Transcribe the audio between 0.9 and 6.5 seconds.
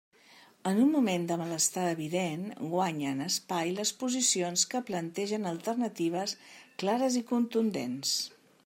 moment de malestar evident guanyen, espai les posicions que plantegen alternatives